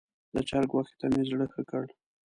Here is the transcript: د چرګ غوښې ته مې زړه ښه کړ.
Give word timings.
د 0.33 0.35
چرګ 0.49 0.69
غوښې 0.75 0.95
ته 0.99 1.05
مې 1.11 1.21
زړه 1.29 1.45
ښه 1.53 1.61
کړ. 1.69 1.85